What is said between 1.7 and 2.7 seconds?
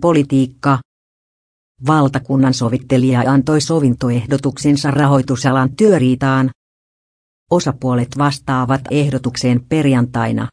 Valtakunnan